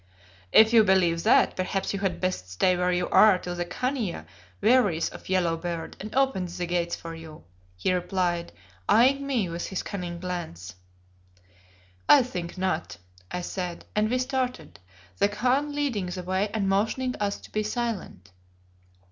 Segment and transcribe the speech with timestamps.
[0.51, 4.25] "If you believe that perhaps you had best stay where you are till the Khania
[4.59, 7.43] wearies of Yellow beard and opens the gates for you,"
[7.75, 8.51] he replied,
[8.89, 10.73] eyeing me with his cunning glance.
[12.09, 12.97] "I think not,"
[13.29, 14.79] I said, and we started,
[15.19, 18.31] the Khan leading the way and motioning us to be silent.